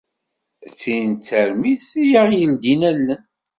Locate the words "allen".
2.89-3.23